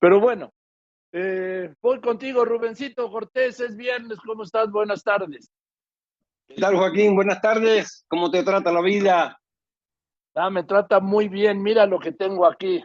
[0.00, 0.52] Pero bueno,
[1.12, 4.70] eh, voy contigo, Rubencito Cortés, es viernes, ¿cómo estás?
[4.70, 5.50] Buenas tardes.
[6.46, 7.14] ¿Qué tal, Joaquín?
[7.14, 8.04] Buenas tardes.
[8.08, 9.38] ¿Cómo te trata la vida?
[10.34, 11.62] Ah, me trata muy bien.
[11.62, 12.82] Mira lo que tengo aquí.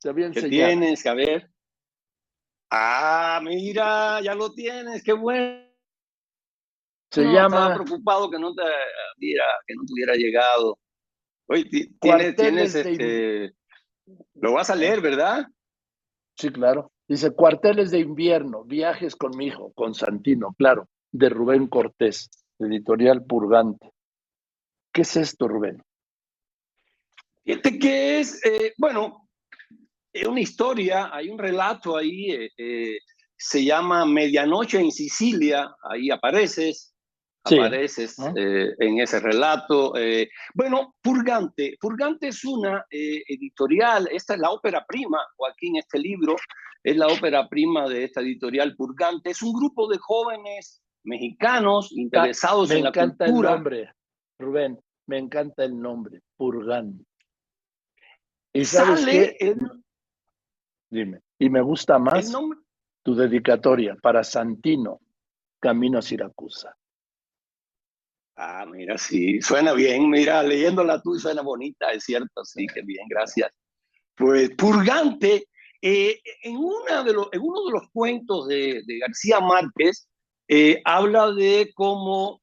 [0.00, 1.06] Te ¿Qué tienes?
[1.06, 1.48] A ver.
[2.70, 5.04] Ah, mira, ya lo tienes.
[5.04, 5.70] Qué bueno.
[7.10, 7.44] Se llama.
[7.44, 8.62] Estaba preocupado que no te
[9.18, 10.78] mira, que no tuviera llegado.
[11.46, 11.64] Oye,
[12.00, 13.54] tienes, tienes este.
[14.34, 15.46] Lo vas a leer, ¿verdad?
[16.42, 16.90] Sí, claro.
[17.06, 22.28] Dice Cuarteles de invierno, viajes con mi hijo, con Santino, claro, de Rubén Cortés
[22.58, 23.92] editorial Purgante.
[24.92, 25.80] ¿Qué es esto, Rubén?
[27.44, 29.28] Fíjate que es, eh, bueno,
[30.12, 32.98] es una historia, hay un relato ahí, eh, eh,
[33.36, 36.91] se llama Medianoche en Sicilia, ahí apareces,
[37.44, 39.94] apareces en ese relato.
[40.54, 46.36] bueno, Purgante, Purgante es una editorial, esta es la ópera prima, Joaquín, este libro
[46.84, 52.70] es la ópera prima de esta editorial Purgante, es un grupo de jóvenes mexicanos interesados
[52.70, 53.06] en la cultura.
[53.06, 53.92] Me encanta el nombre,
[54.38, 57.04] Rubén, me encanta el nombre, Purgán.
[58.52, 59.56] ¿Y sabes qué?
[60.90, 62.30] Dime, y me gusta más
[63.02, 65.00] tu dedicatoria para Santino,
[65.58, 66.76] Camino a Siracusa.
[68.36, 73.06] Ah, mira, sí, suena bien, mira, leyéndola tú suena bonita, es cierto, sí, que bien,
[73.08, 73.50] gracias.
[74.14, 75.48] Pues Purgante,
[75.80, 80.08] eh, en, uno de los cuentos de, de García Márquez,
[80.48, 82.42] eh, habla de cómo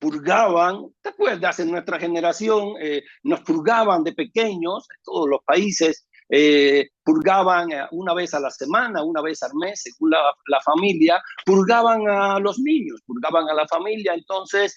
[0.00, 1.60] purgaban, ¿te acuerdas?
[1.60, 8.14] En nuestra generación eh, nos purgaban de pequeños, en todos los países, eh, purgaban una
[8.14, 13.00] vez a la semana, una vez al mes, según la, familia, purgaban a los niños,
[13.06, 14.14] purgaban a la familia.
[14.14, 14.76] Entonces,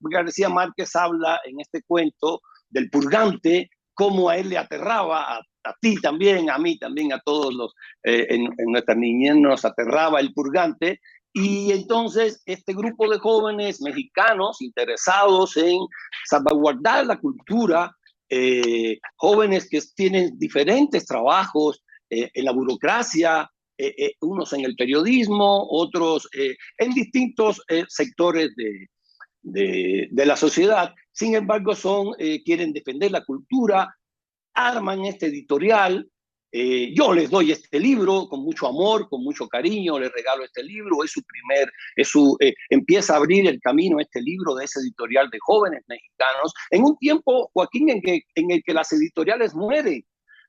[0.00, 2.40] García Márquez habla en este cuento
[2.70, 7.52] del purgante, cómo a él le aterraba, a, ti también, a mí también, a todos
[7.52, 11.00] los, en, en nuestra niñez nos aterraba el purgante,
[11.38, 15.76] y entonces este grupo de jóvenes mexicanos interesados en
[16.24, 17.94] salvaguardar la cultura,
[18.28, 23.48] eh, jóvenes que tienen diferentes trabajos eh, en la burocracia,
[23.78, 28.50] eh, unos en el periodismo, otros en distintos sectores
[29.42, 30.94] de, la sociedad.
[31.12, 31.74] Sin embargo,
[32.44, 33.94] quieren defender la cultura,
[34.54, 36.08] arman este editorial,
[36.58, 40.62] eh, yo les doy este libro con mucho amor, con mucho cariño, les regalo este
[40.62, 44.64] libro, es su primer, es su, eh, empieza a abrir el camino este libro de
[44.64, 48.90] ese editorial de jóvenes mexicanos, en un tiempo, Joaquín, en, que, en el que las
[48.90, 50.02] editoriales mueren,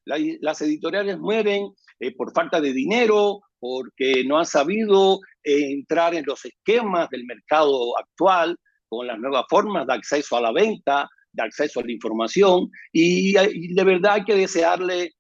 [0.06, 6.46] las editoriales mueren eh, por falta de dinero, porque no han sabido entrar en los
[6.46, 8.56] esquemas del mercado actual,
[8.88, 13.38] con las nuevas formas de acceso a la venta, de acceso a la información, y,
[13.38, 15.12] y de verdad hay que desearle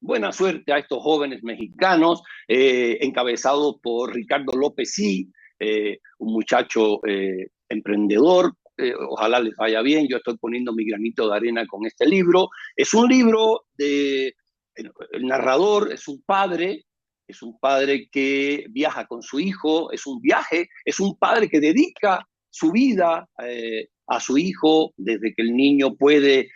[0.00, 4.94] buena suerte a estos jóvenes mexicanos, eh, encabezados por Ricardo López
[5.58, 8.52] eh, un muchacho eh, emprendedor.
[9.08, 10.06] ojalá les vaya bien.
[10.08, 12.48] Yo estoy poniendo mi granito de arena con este libro.
[12.76, 14.34] Es un libro de.
[14.74, 16.84] El, narrador es un padre,
[17.26, 21.60] es un padre que viaja con su hijo, es un viaje, es un padre que
[21.60, 23.26] dedica su vida
[24.06, 26.50] a su hijo desde que el niño puede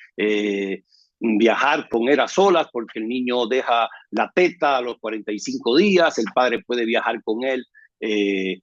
[1.20, 6.18] viajar con él a solas porque el niño deja la teta a los 45 días,
[6.18, 7.64] el padre puede viajar con él
[8.00, 8.60] eh,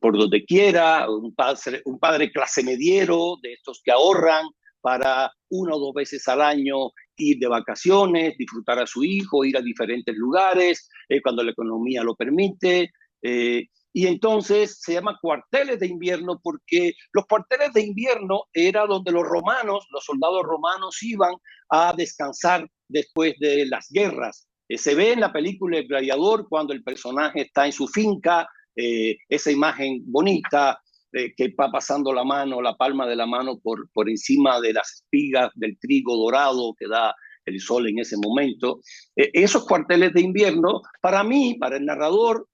[0.00, 4.44] por donde quiera, un padre, clase mediero de estos que ahorran
[4.80, 9.56] para una o dos veces al año ir de vacaciones, disfrutar a su hijo, ir
[9.56, 12.90] a diferentes lugares, eh, cuando la economía lo permite.
[13.22, 19.10] Eh, y entonces se llama cuarteles de invierno porque los cuarteles de invierno era donde
[19.10, 21.32] los romanos, los soldados romanos iban
[21.70, 24.48] a descansar después de las guerras.
[24.68, 28.46] Eh, se ve en la película El Gladiador cuando el personaje está en su finca,
[28.76, 30.78] eh, esa imagen bonita
[31.14, 34.74] eh, que va pasando la mano, la palma de la mano por, por encima de
[34.74, 37.14] las espigas del trigo dorado que da
[37.46, 38.80] el sol en ese momento.
[39.14, 42.46] esos cuarteles de invierno, para mí, para el narrador,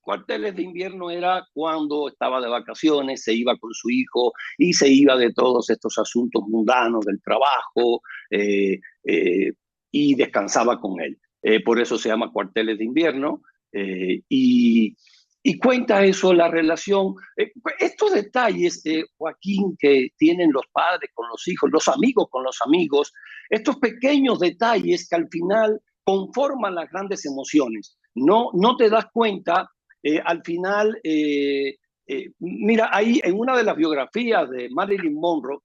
[0.00, 4.88] cuarteles de invierno era cuando estaba de vacaciones, se iba con su hijo y se
[4.88, 9.52] iba de todos estos asuntos mundanos del trabajo eh, eh,
[9.90, 11.18] y descansaba con él.
[11.42, 13.42] Eh, por eso se llama cuarteles de invierno
[13.72, 14.96] y,
[15.44, 17.14] y, cuenta eso la relación.
[17.78, 18.82] estos detalles,
[19.16, 23.12] Joaquín, que tienen los padres con los hijos, los amigos con los amigos,
[23.48, 27.96] estos pequeños detalles que al final conforman las grandes emociones.
[28.16, 29.70] No, no te das cuenta
[30.02, 31.76] eh, al final, eh,
[32.06, 35.60] eh, mira, ahí en una de las biografías de Marilyn Monroe,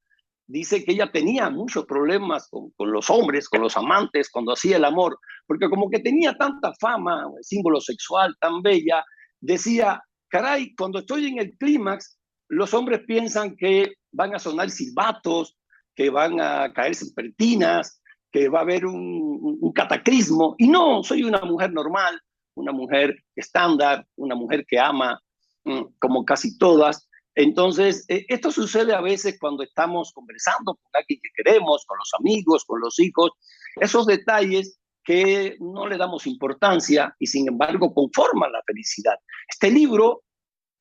[0.48, 4.86] dice que ella tenía muchos problemas con, los hombres, con los amantes, cuando hacía el
[4.86, 5.18] amor,
[5.48, 9.04] porque como que tenía tanta fama, símbolo sexual tan bella,
[9.40, 15.58] decía, caray, cuando estoy en el clímax, los hombres piensan que van a sonar silbatos,
[15.96, 21.40] que van a caerse pertinas, que va a haber un cataclismo, y no, soy una
[21.40, 22.20] mujer normal,
[22.56, 25.22] una mujer estándar, una mujer que ama,
[25.64, 31.20] mm, como casi todas, entonces, eh, esto sucede a veces cuando estamos conversando con alguien
[31.22, 33.32] que queremos, con los amigos, con los hijos,
[33.76, 39.16] esos detalles que no le damos importancia y sin embargo conforman la felicidad.
[39.48, 40.24] Este libro,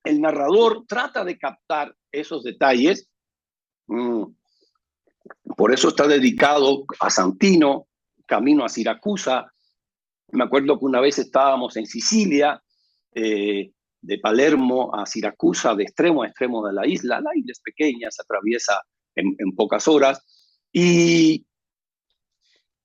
[0.04, 3.10] el narrador trata de captar esos detalles.
[3.88, 4.24] Mm,
[5.56, 7.88] por eso está dedicado a Santino,
[8.26, 9.52] camino a Siracusa.
[10.32, 12.60] Me acuerdo que una vez estábamos en Sicilia,
[13.14, 17.20] eh, de Palermo a Siracusa, de extremo a extremo de la isla.
[17.20, 18.78] La isla es pequeña, se atraviesa
[19.14, 20.22] en, pocas horas.
[20.70, 21.46] Y,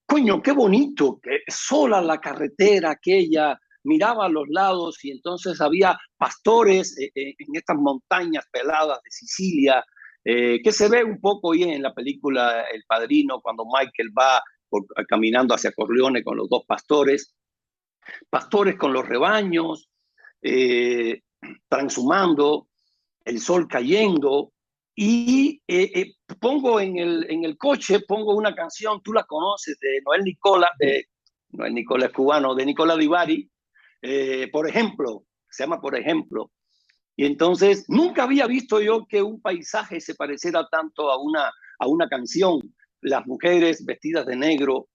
[0.06, 5.98] coño, qué bonito, que sola la carretera aquella, miraba a los lados y entonces había
[6.16, 9.84] pastores eh, eh, en estas montañas peladas de Sicilia,
[10.22, 14.42] que se ve un poco bien en la película El Padrino, cuando Michael va
[15.08, 17.34] caminando hacia Corleone con los dos pastores,
[18.28, 19.90] pastores con los rebaños,
[20.42, 21.22] eh,
[21.68, 22.68] transhumando,
[23.24, 24.52] el sol cayendo,
[24.94, 29.78] y eh, eh, pongo en el, en el coche, pongo una canción, tú la conoces,
[29.80, 31.06] de Noel Nicola, de
[31.52, 33.50] Noel Nicola es cubano, de Nicola Divari,
[34.02, 36.50] eh, por ejemplo, se llama Por ejemplo.
[37.16, 41.86] Y entonces nunca había visto yo que un paisaje se pareciera tanto a una, a
[41.86, 42.60] una canción.
[43.02, 44.88] Las mujeres vestidas de negro,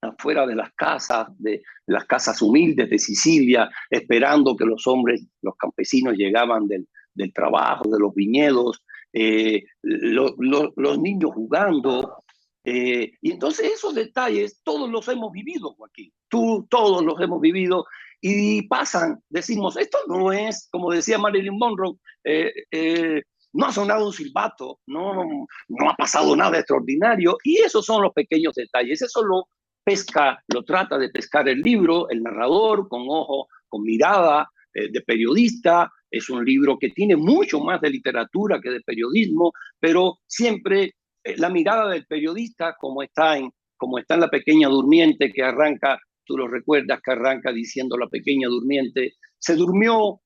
[0.00, 5.54] afuera de las casas, de las casas humildes de Sicilia, esperando que los hombres, los
[5.56, 8.82] campesinos llegaban del, del trabajo, de los viñedos,
[9.12, 12.24] eh, los niños jugando.
[12.64, 16.12] Eh, y entonces esos detalles todos los hemos vivido, Joaquín.
[16.28, 17.86] Tú, todos los hemos vivido
[18.20, 24.12] y pasan, decimos, esto no es, como decía Marilyn Monroe, eh, no ha sonado un
[24.12, 25.24] silbato, no,
[25.68, 27.36] no ha pasado nada extraordinario.
[27.44, 29.48] Y esos son los pequeños detalles, eso lo,
[29.84, 35.00] pesca, lo trata de pescar el libro, el narrador, con ojo, con mirada eh, de
[35.00, 35.90] periodista.
[36.10, 40.94] Es un libro que tiene mucho más de literatura que de periodismo, pero siempre
[41.24, 45.42] eh, la mirada del periodista, como está, en, como está en La Pequeña Durmiente, que
[45.42, 50.20] arranca, tú lo recuerdas, que arranca diciendo La Pequeña Durmiente, se durmió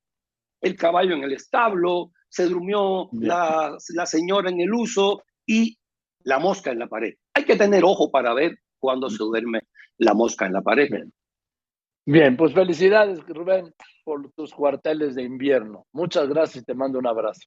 [0.61, 5.79] el caballo en el establo, se durmió la, la señora en el uso y
[6.25, 7.15] la mosca en la pared.
[7.33, 9.61] Hay que tener ojo para ver cuando se duerme
[9.99, 10.89] la mosca en la pared.
[12.05, 13.73] Bien, pues felicidades, Rubén,
[14.05, 15.87] por tus cuarteles de invierno.
[15.93, 17.43] Muchas gracias y te mando un abrazo.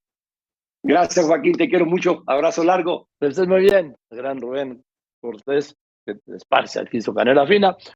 [0.81, 2.23] Gracias, Joaquín, te quiero mucho.
[2.25, 3.09] Abrazo largo.
[3.19, 4.85] Que estés muy bien, gran Rubén
[5.19, 5.75] Cortés,
[6.05, 7.75] que te esparce aquí su canela fina.